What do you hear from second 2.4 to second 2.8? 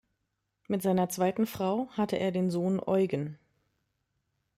Sohn